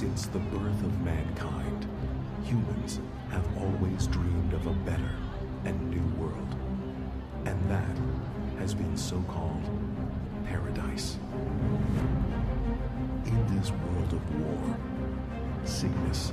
Since 0.00 0.28
the 0.28 0.38
birth 0.38 0.82
of 0.82 1.00
mankind, 1.02 1.86
humans 2.42 3.00
have 3.28 3.44
always 3.58 4.06
dreamed 4.06 4.54
of 4.54 4.66
a 4.66 4.72
better 4.72 5.14
and 5.66 5.90
new 5.90 6.18
world. 6.18 6.56
And 7.44 7.70
that 7.70 7.98
has 8.58 8.72
been 8.72 8.96
so 8.96 9.22
called 9.28 9.62
paradise. 10.46 11.18
In 13.26 13.58
this 13.58 13.72
world 13.72 14.14
of 14.14 14.40
war, 14.40 14.78
sickness, 15.66 16.32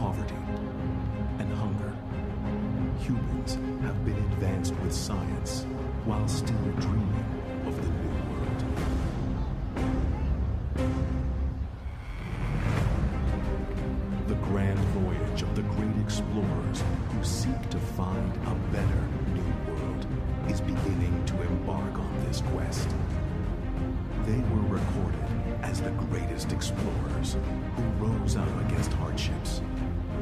poverty, 0.00 0.34
and 1.38 1.52
hunger, 1.54 1.92
humans 2.98 3.58
have 3.82 4.04
been 4.04 4.18
advanced 4.32 4.74
with 4.80 4.92
science 4.92 5.66
while 6.04 6.26
still 6.26 6.72
dreaming 6.80 7.62
of 7.64 7.76
the 7.76 8.01
this 22.32 22.40
quest. 22.52 22.88
They 24.24 24.38
were 24.54 24.78
recorded 24.78 25.20
as 25.60 25.82
the 25.82 25.90
greatest 25.90 26.50
explorers 26.50 27.36
who 27.76 27.82
rose 28.02 28.36
up 28.36 28.48
against 28.62 28.90
hardships, 28.94 29.60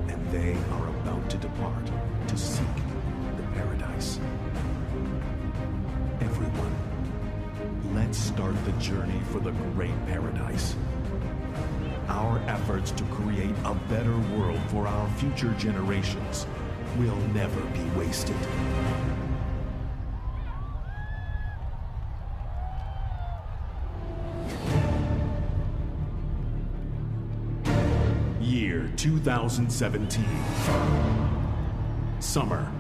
and 0.09 0.31
they 0.33 0.57
are 0.73 0.89
about 0.89 1.31
to 1.31 1.37
depart 1.37 1.87
to 2.27 2.37
seek 2.37 2.75
the 3.37 3.45
paradise. 3.55 4.19
Everyone, 6.21 6.75
let's 7.95 8.19
start 8.19 8.57
the 8.65 8.73
journey 8.73 9.21
for 9.31 9.39
the 9.39 9.53
great 9.75 9.95
paradise. 10.09 10.75
Our 12.09 12.41
efforts 12.49 12.91
to 12.91 13.05
create 13.05 13.55
a 13.65 13.75
better 13.89 14.19
world 14.37 14.61
for 14.67 14.89
our 14.89 15.09
future 15.11 15.55
generations 15.59 16.49
will 16.99 17.21
never 17.35 17.61
be 17.67 17.85
wasted. 17.97 18.37
2017. 29.01 30.23
Summer. 32.21 32.71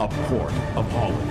A 0.00 0.08
port 0.08 0.54
of 0.76 0.90
Holland. 0.92 1.30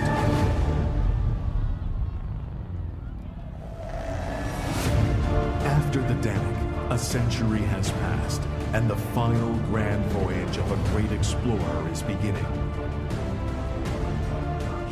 After 5.64 6.02
the 6.02 6.14
Danik, 6.14 6.92
a 6.92 6.96
century 6.96 7.62
has 7.62 7.90
passed, 7.90 8.42
and 8.72 8.88
the 8.88 8.94
final 8.94 9.52
grand 9.70 10.04
voyage 10.12 10.58
of 10.58 10.70
a 10.70 10.76
great 10.90 11.10
explorer 11.10 11.90
is 11.90 12.00
beginning. 12.00 12.46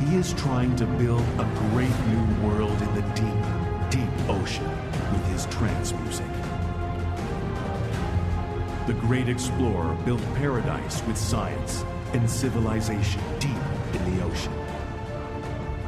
He 0.00 0.16
is 0.16 0.32
trying 0.32 0.74
to 0.74 0.86
build 0.86 1.22
a 1.38 1.44
great 1.70 1.96
new 2.08 2.48
world 2.48 2.82
in 2.82 2.94
the 2.96 3.02
deep, 3.14 3.44
deep 3.90 4.28
ocean 4.28 4.68
with 5.12 5.24
his 5.28 5.46
trance 5.54 5.92
music. 5.92 6.26
The 8.86 8.92
great 8.92 9.30
explorer 9.30 9.94
built 10.04 10.20
paradise 10.34 11.02
with 11.06 11.16
science 11.16 11.86
and 12.12 12.28
civilization 12.28 13.22
deep 13.38 13.56
in 13.94 14.14
the 14.14 14.22
ocean. 14.22 14.52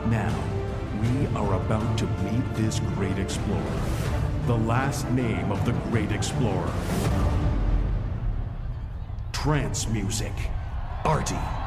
Now, 0.09 0.34
we 1.03 1.26
are 1.37 1.54
about 1.56 1.98
to 1.98 2.06
meet 2.06 2.54
this 2.54 2.81
great 2.94 3.19
explorer, 3.19 3.81
the 4.47 4.56
last 4.56 5.10
name 5.10 5.53
of 5.53 5.62
the 5.66 5.72
great 5.91 6.10
explorer. 6.10 6.72
Trance 9.32 9.87
music. 9.88 10.32
Artie. 11.04 11.66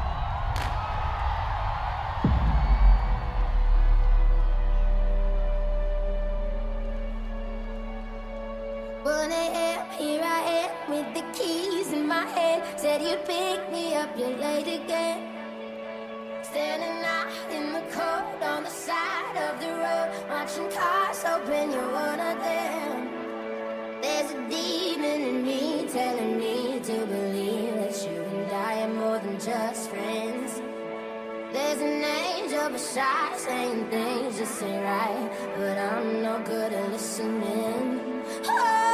Beside 32.90 33.38
saying 33.38 33.88
things 33.88 34.36
just 34.36 34.60
ain't 34.64 34.82
right, 34.82 35.30
but 35.56 35.78
I'm 35.78 36.22
no 36.22 36.42
good 36.44 36.72
at 36.72 36.90
listening. 36.90 38.00
Oh, 38.46 38.89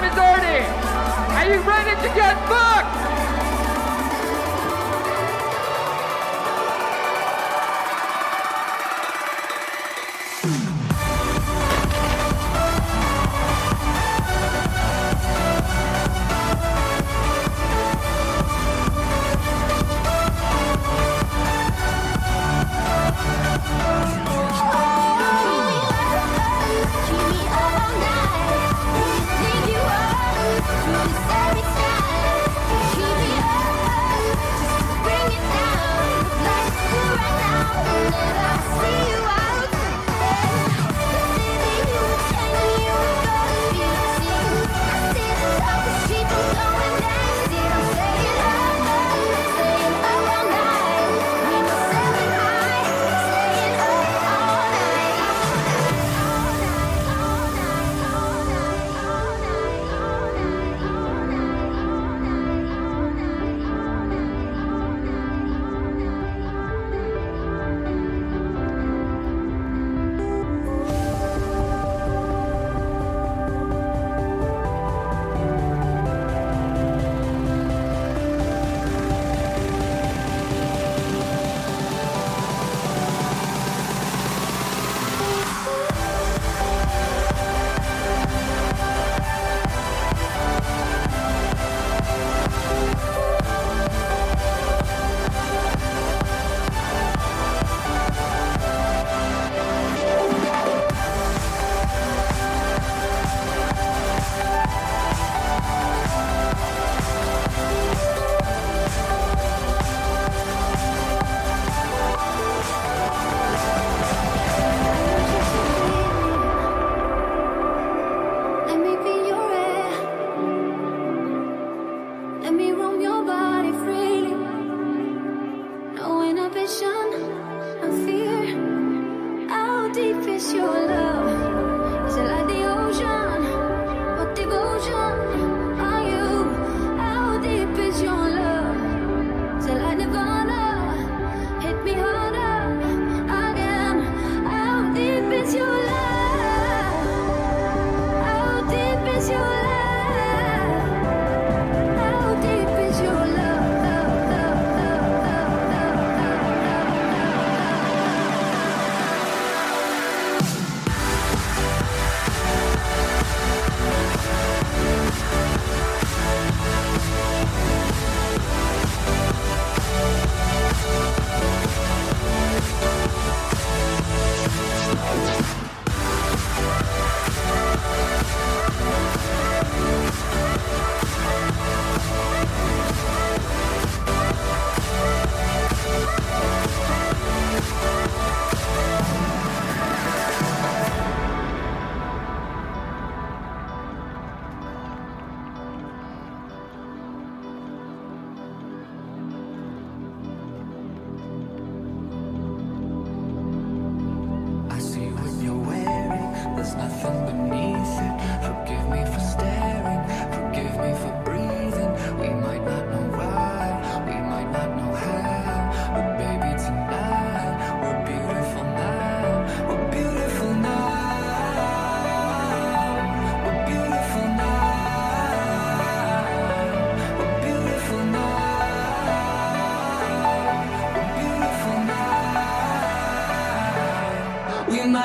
Name 0.00 0.12
is 0.12 0.16
Artie. 0.16 0.64
Are 1.34 1.48
you 1.50 1.60
ready 1.62 1.90
to 1.90 2.14
get 2.14 2.36
fucked? 2.46 3.07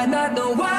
Everybody 0.04 0.36
hold, 0.36 0.60
let 0.60 0.68
me 0.68 0.73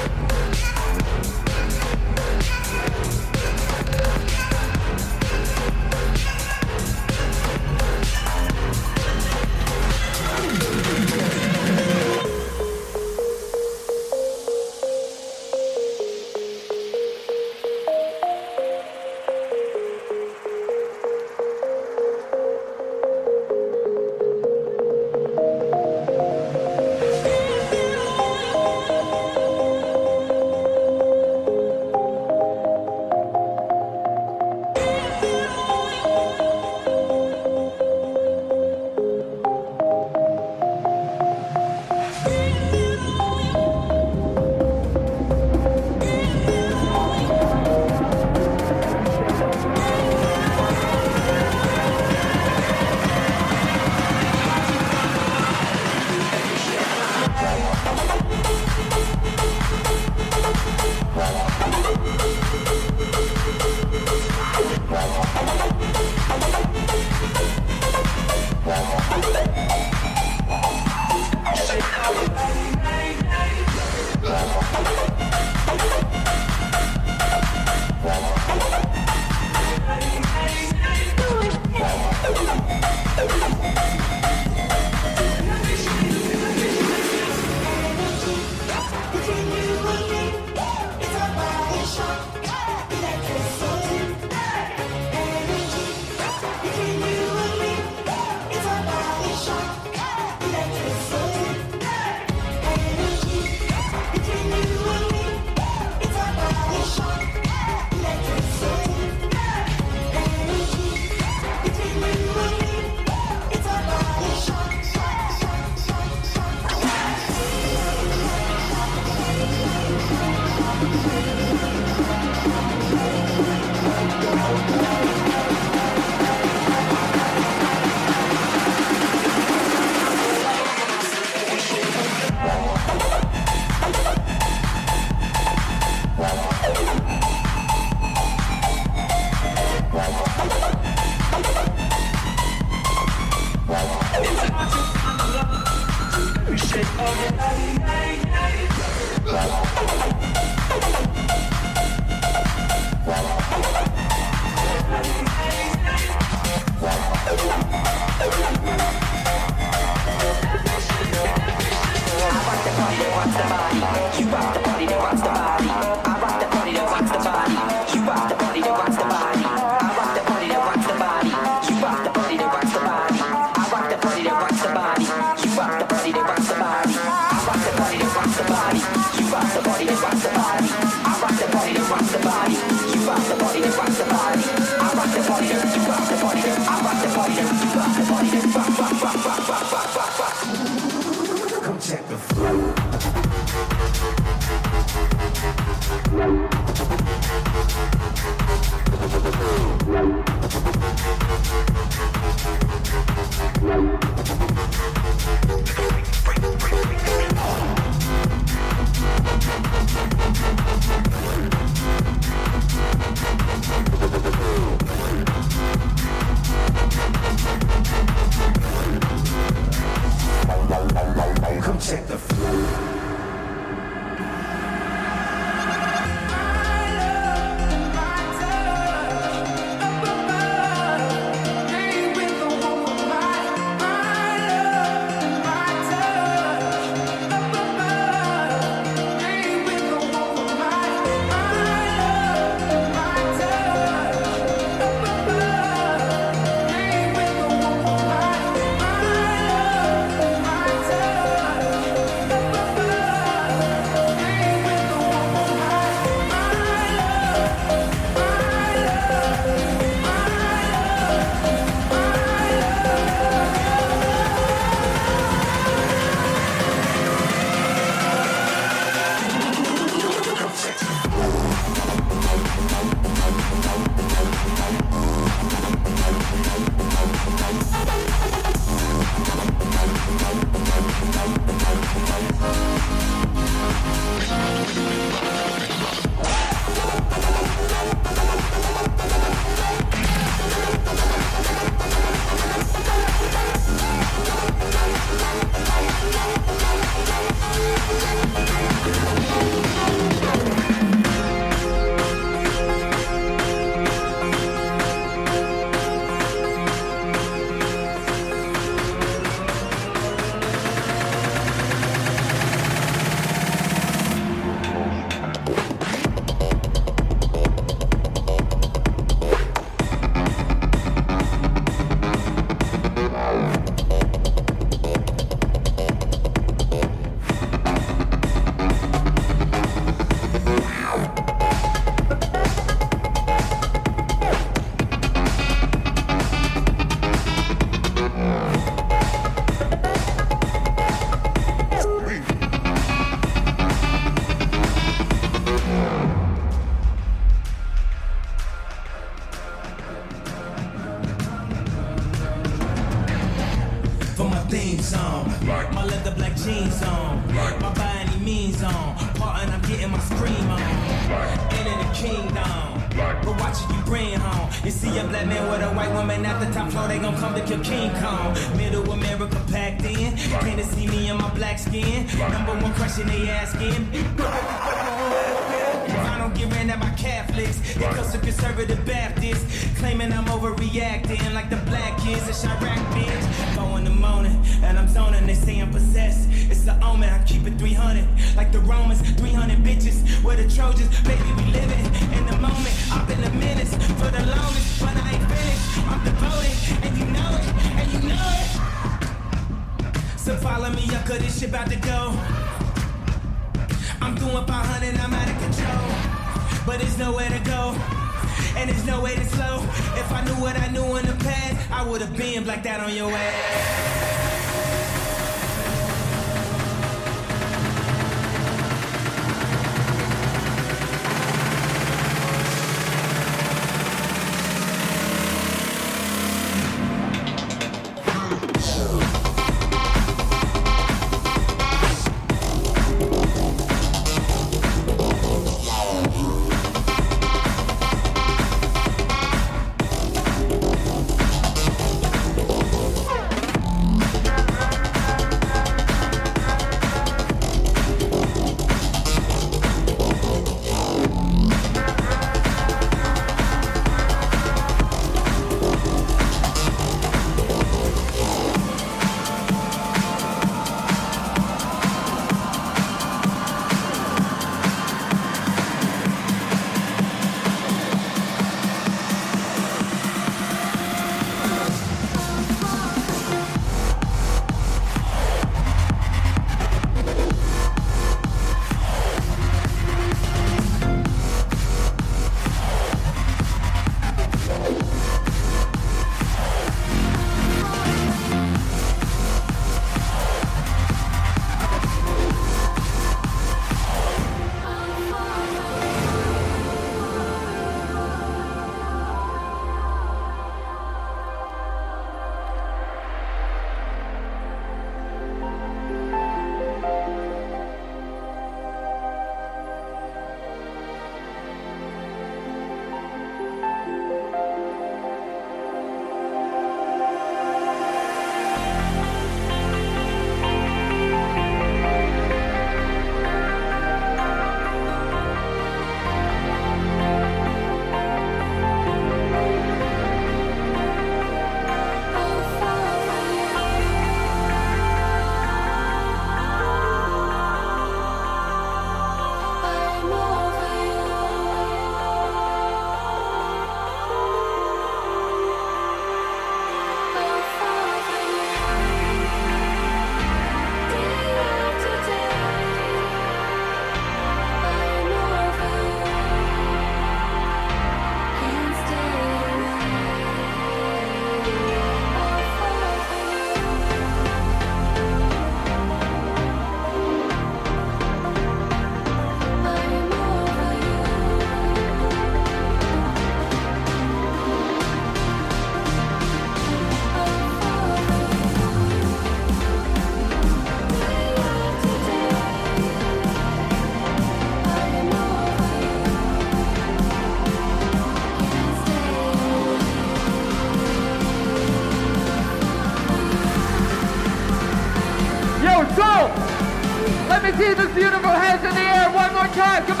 Come 599.53 599.91
on. 599.91 600.00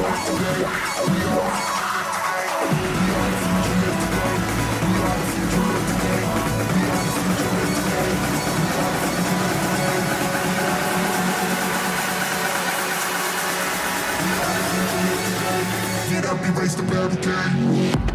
Get 0.00 0.08
up, 16.24 16.40
erase 16.46 16.74
the 16.74 16.82
barricade. 16.84 18.09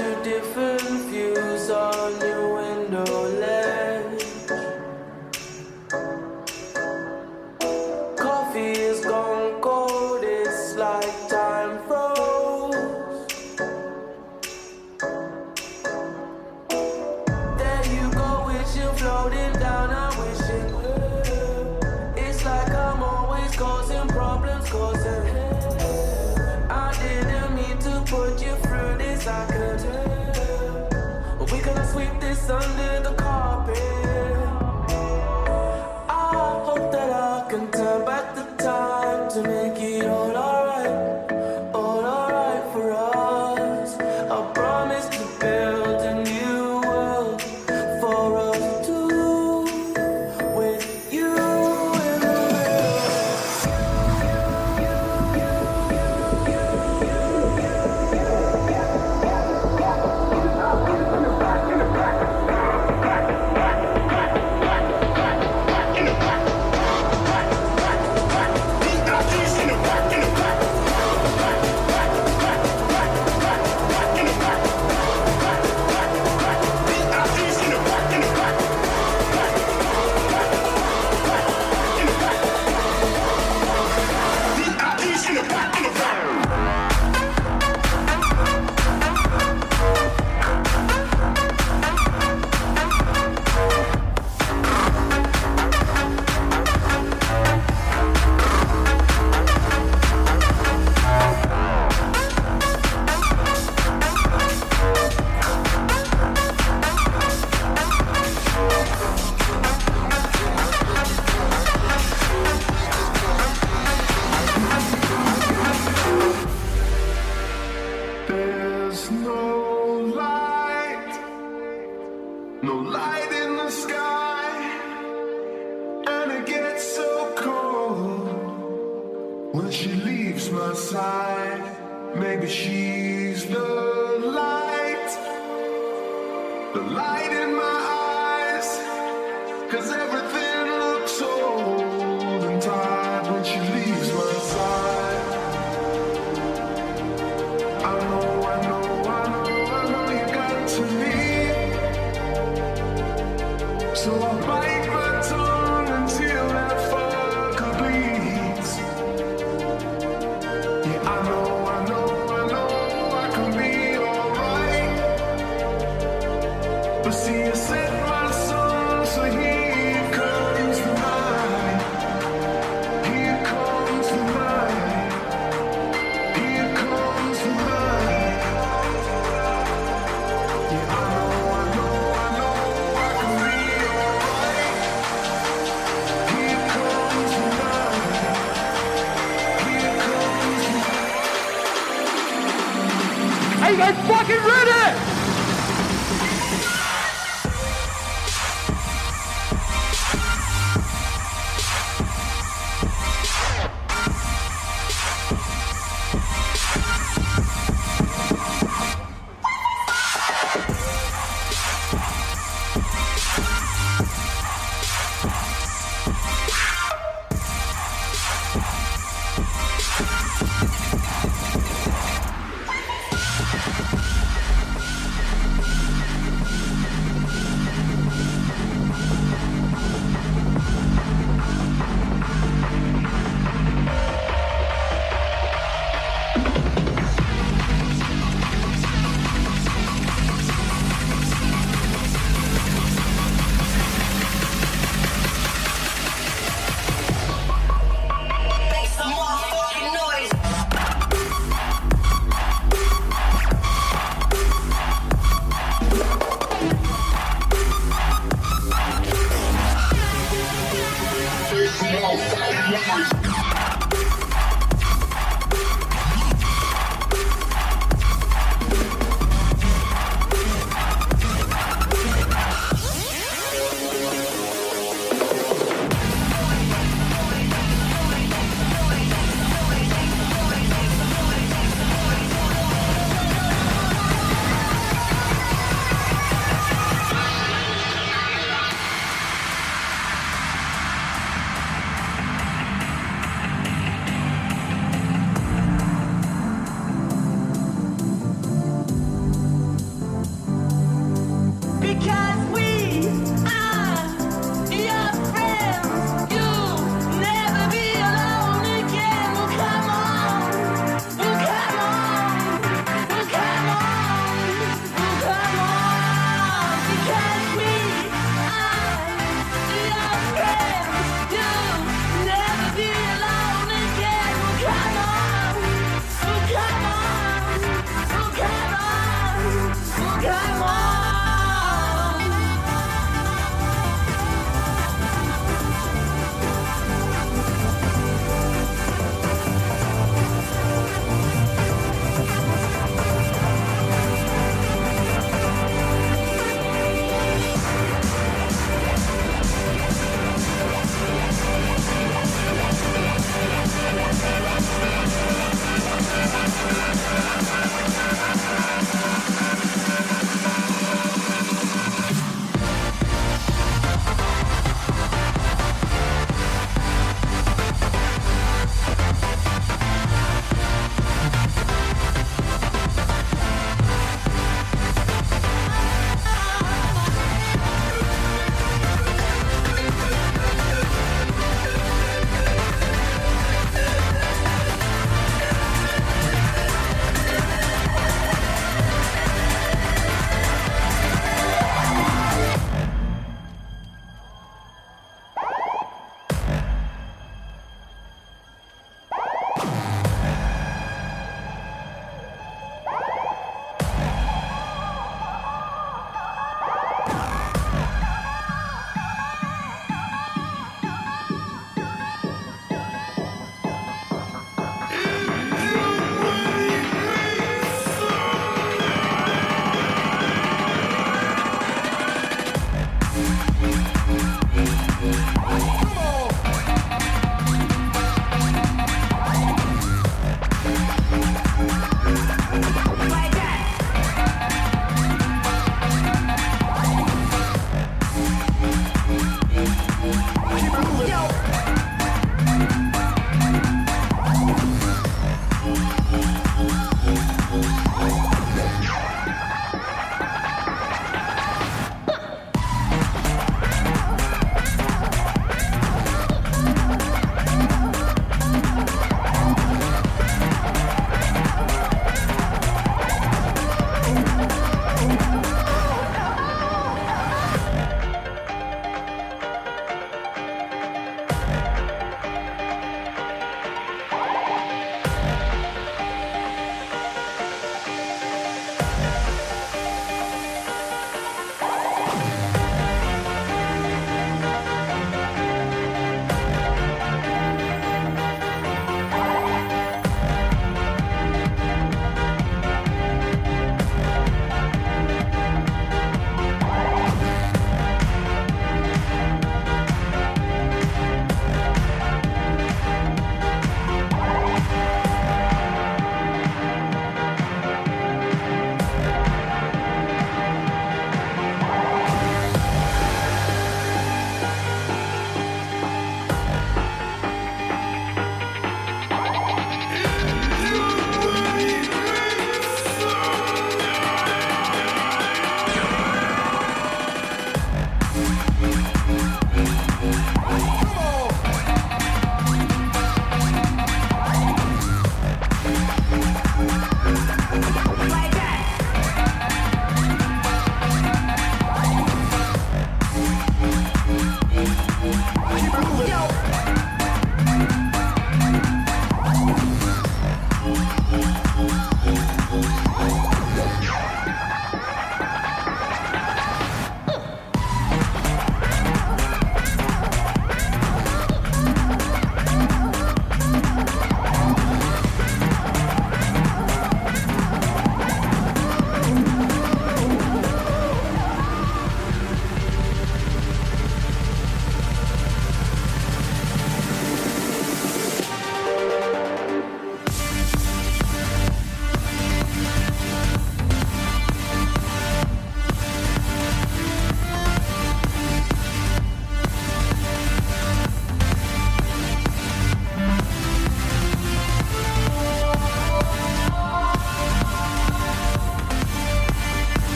two 0.00 0.24
different. 0.24 0.79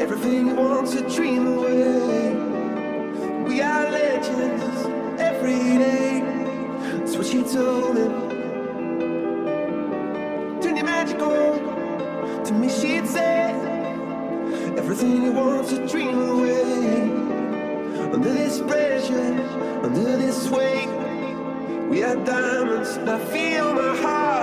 Everything 0.00 0.56
wants 0.56 0.94
a 0.94 1.02
dream 1.14 1.46
away. 1.46 2.32
We 3.44 3.60
are 3.60 3.90
legends 3.90 5.20
every 5.20 5.76
day. 5.76 6.20
That's 6.96 7.16
what 7.18 7.26
she 7.26 7.42
told 7.42 7.98
him. 7.98 8.30
Turn 10.62 10.76
your 10.78 10.86
magic 10.86 11.20
on. 11.20 12.44
To 12.46 12.52
me, 12.54 12.70
she'd 12.70 13.06
say, 13.06 13.52
Everything 14.78 15.34
wants 15.34 15.72
a 15.72 15.86
dream 15.86 16.18
away. 16.18 17.02
Under 18.14 18.32
this 18.32 18.58
pressure, 18.62 19.34
under 19.82 20.16
this 20.16 20.48
weight, 20.48 20.88
we 21.90 22.02
are 22.02 22.16
diamonds. 22.24 22.96
I 22.96 23.18
feel 23.26 23.74
my 23.74 23.96
heart. 23.98 24.39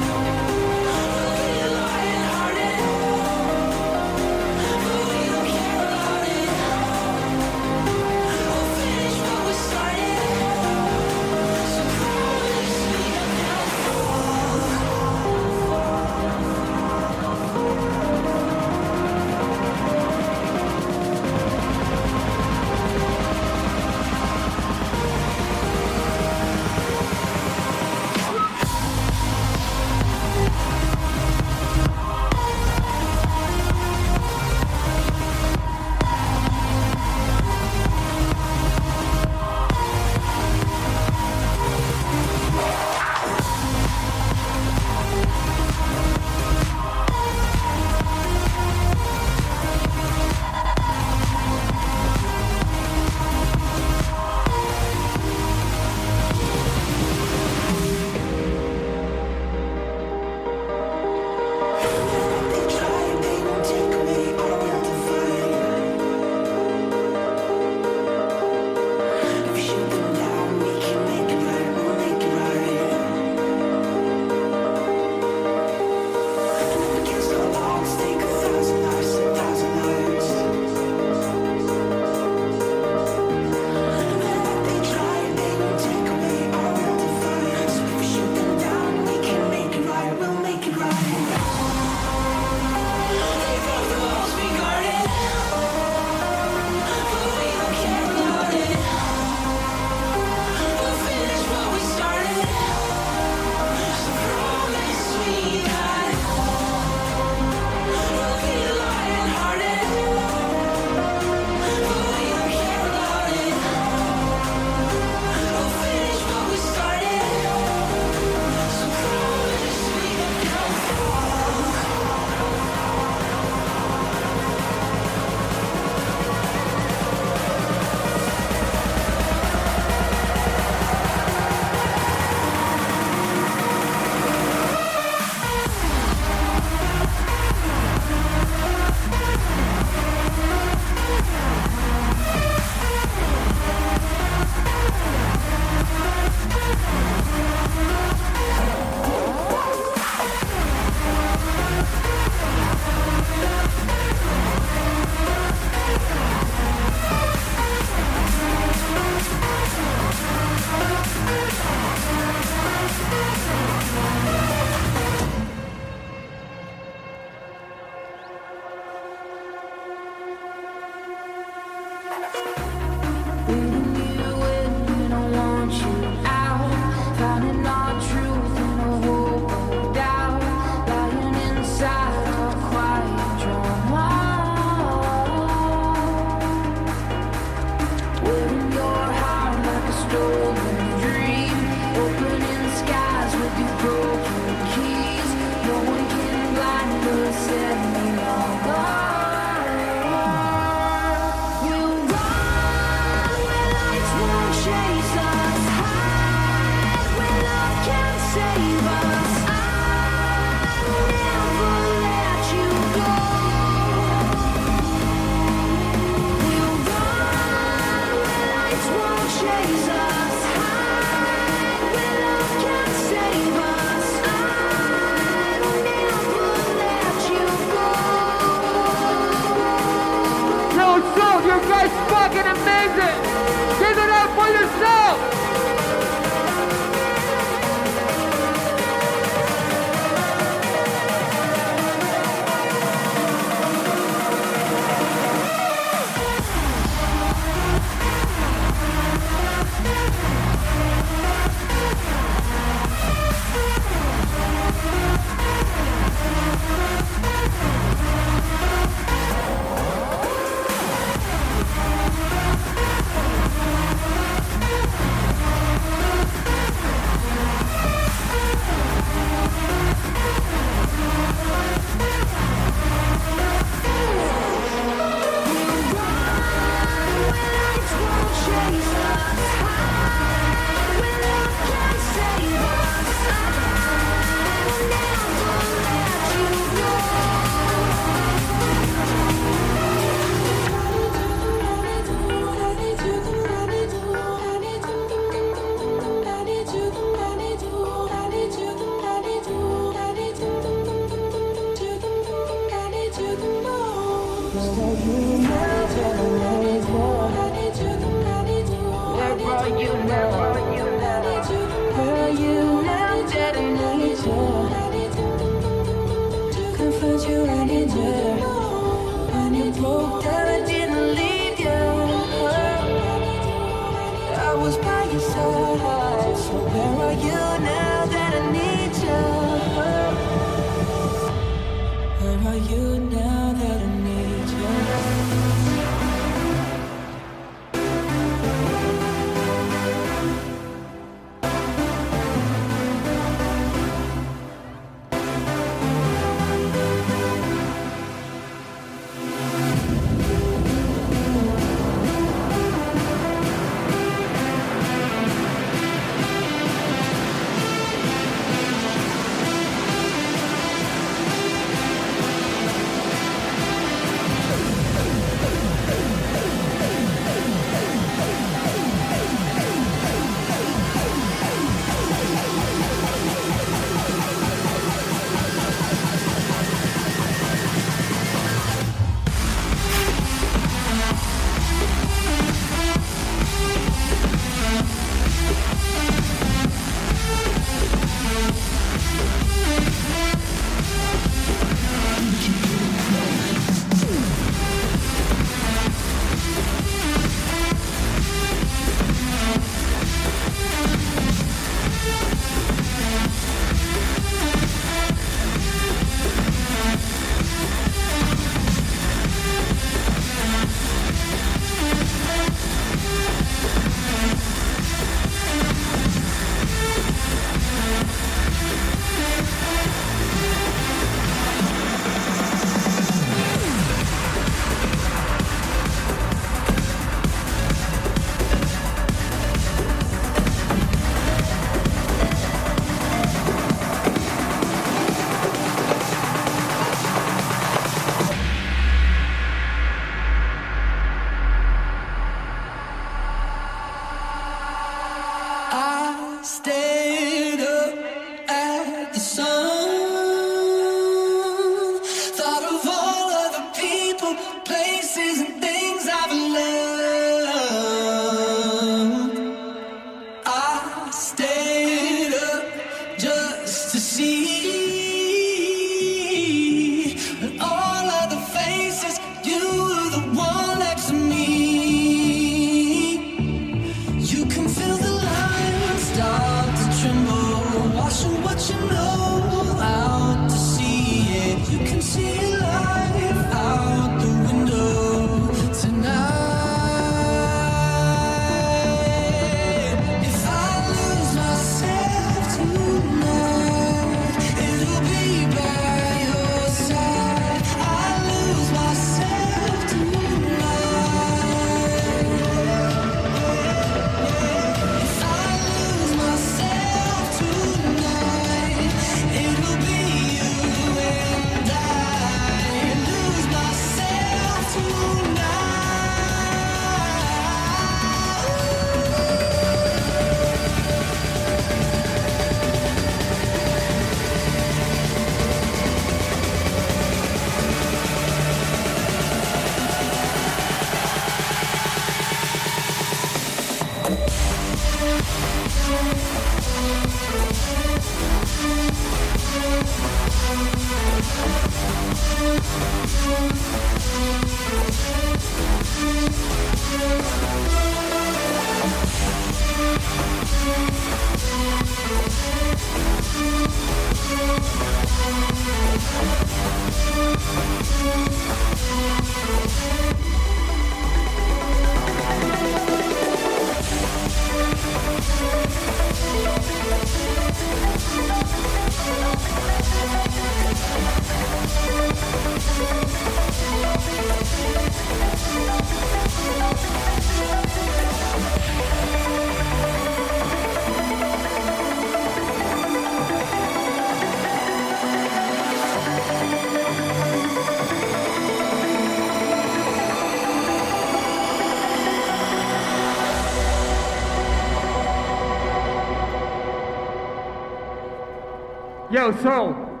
So 599.32 600.00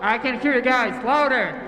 I 0.00 0.18
can 0.18 0.40
hear 0.40 0.54
you 0.54 0.62
guys 0.62 1.04
louder. 1.04 1.64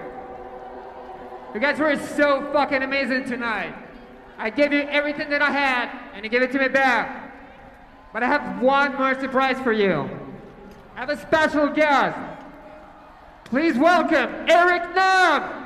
You 1.55 1.61
guys 1.61 1.79
were 1.79 1.97
so 1.97 2.51
fucking 2.53 2.83
amazing 2.83 3.25
tonight. 3.25 3.75
I 4.39 4.51
gave 4.51 4.73
you 4.73 4.81
everything 4.83 5.31
that 5.31 5.43
I 5.43 5.51
had, 5.51 5.91
and 6.15 6.25
you 6.25 6.31
gave 6.31 6.43
it 6.43 6.51
to 6.53 6.59
me 6.59 6.69
back. 6.69 7.33
But 8.13 8.23
I 8.23 8.27
have 8.27 8.61
one 8.61 8.97
more 8.97 9.19
surprise 9.19 9.61
for 9.61 9.73
you. 9.73 10.09
I 10.97 11.01
have 11.01 11.11
a 11.11 11.17
special 11.17 11.69
guest. 11.69 12.19
Please 13.45 13.77
welcome 13.77 14.49
Eric 14.49 14.95
Nam. 14.95 15.60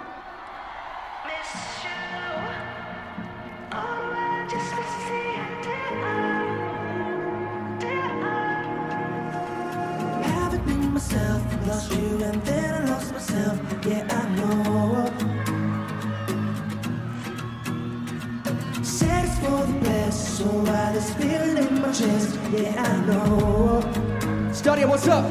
What's 24.95 25.09
up? 25.09 25.29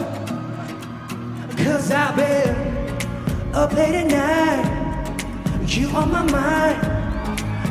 Cause 1.55 1.89
I've 1.89 2.17
been 2.17 3.55
up 3.55 3.71
late 3.71 3.95
at 3.95 4.07
night. 4.07 5.23
You 5.65 5.87
on 5.91 6.11
my 6.11 6.23
mind. 6.23 6.81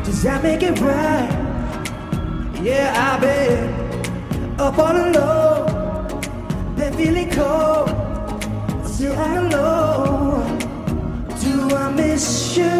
Does 0.03 0.23
that 0.23 0.43
make 0.43 0.63
it 0.63 0.81
right? 0.81 1.29
Yeah, 2.63 2.95
I've 2.97 3.21
been 3.21 4.59
up 4.59 4.79
all 4.79 4.97
alone. 4.97 6.77
Been 6.77 6.95
feeling 6.95 7.31
cold. 7.31 7.91
Still 8.87 9.15
don't 9.15 9.51
know. 9.51 10.41
Do 11.43 11.77
I 11.77 11.93
miss 11.93 12.57
you? 12.57 12.73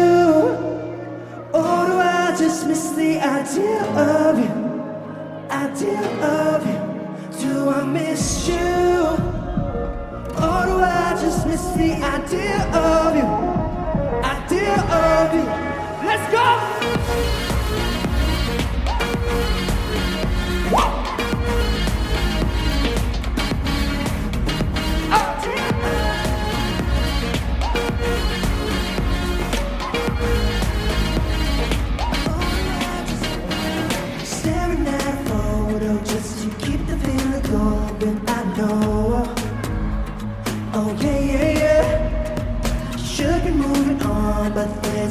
Or 1.53 1.85
do 1.85 1.95
I 2.01 2.35
just 2.35 2.65
miss 2.65 2.89
the 2.93 3.19
idea 3.19 3.79
of 3.93 4.39
you? 4.39 4.53
Idea 5.51 6.01
of 6.35 6.65
you. 6.65 6.81
Do 7.41 7.69
I 7.69 7.85
miss 7.85 8.47
you? 8.47 8.92
Idea 12.03 12.59
of 12.73 13.15
you? 13.15 13.27
Idea 14.23 14.75
of 15.01 15.33
you. 15.33 15.45
Let's 16.05 16.31
go! 16.31 16.72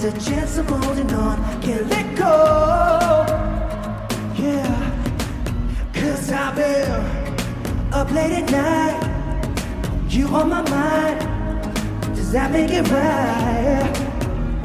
There's 0.01 0.15
a 0.15 0.31
chance 0.31 0.57
I'm 0.57 0.67
holding 0.67 1.13
on. 1.13 1.37
Can't 1.61 1.87
let 1.89 2.17
go. 2.17 3.27
Yeah, 4.37 4.73
cause 5.93 6.33
I've 6.33 6.57
been 6.57 7.93
up 7.93 8.11
late 8.11 8.33
at 8.33 8.51
night. 8.51 8.99
You 10.09 10.29
on 10.29 10.49
my 10.49 10.63
mind. 10.63 11.21
Does 12.17 12.33
that 12.33 12.51
make 12.53 12.71
it 12.71 12.89
right? 12.89 13.93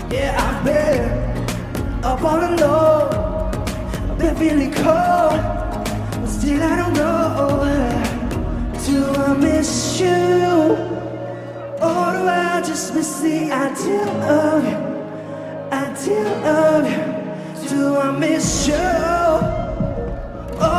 Yeah, 0.10 0.32
I've 0.46 0.64
been 0.64 2.06
up 2.06 2.24
all 2.24 2.40
alone. 2.40 3.14
I've 4.10 4.18
been 4.18 4.36
feeling 4.38 4.74
cold, 4.74 5.42
but 6.22 6.28
still 6.28 6.64
I 6.64 6.76
don't 6.78 6.94
know. 6.94 7.68
Do 8.86 9.06
I 9.06 9.34
miss 9.36 10.00
you? 10.00 10.08
Or 11.82 12.06
do 12.16 12.22
I 12.30 12.64
just 12.66 12.96
miss 12.96 13.20
the 13.20 13.52
idea 13.52 14.06
of 14.24 14.64
you? 14.64 14.97
Idea 16.08 16.40
of 16.48 16.88
you? 16.90 17.04
Do 17.68 17.98
I 17.98 18.18
miss 18.18 18.66
you? 18.66 18.76
Or 18.76 18.80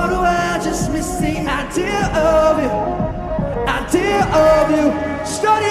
do 0.08 0.16
I 0.24 0.58
just 0.64 0.90
miss 0.90 1.16
the 1.16 1.46
idea 1.46 2.06
of 2.16 2.62
you? 2.62 2.70
Idea 3.68 4.24
of 4.24 4.70
you? 4.70 4.90
Study 5.26 5.66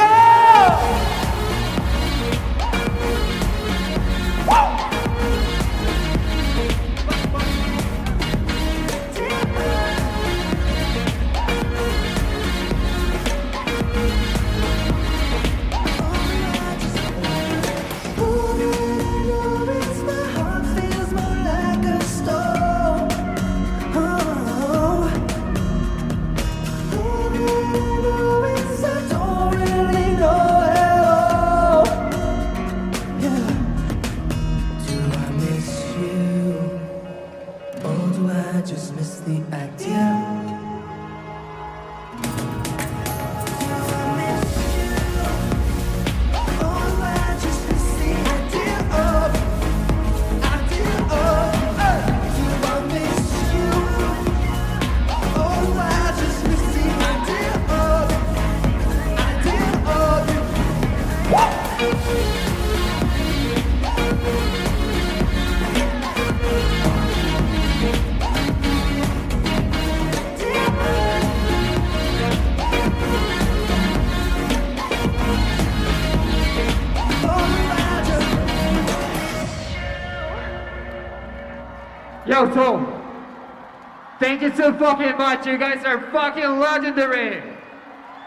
thank 84.28 84.42
you 84.42 84.54
so 84.58 84.74
fucking 84.74 85.18
much. 85.18 85.48
You 85.48 85.58
guys 85.58 85.86
are 85.86 86.12
fucking 86.12 86.60
legendary. 86.60 87.42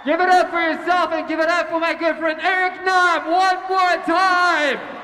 Give 0.07 0.19
it 0.19 0.31
up 0.31 0.49
for 0.51 0.59
yourself 0.59 1.13
and 1.13 1.29
give 1.29 1.41
it 1.41 1.51
up 1.51 1.69
for 1.69 1.79
my 1.79 1.93
good 1.93 2.17
friend 2.17 2.41
Eric 2.41 2.83
Nam 2.87 3.31
one 3.31 3.59
more 3.69 4.05
time. 4.07 5.00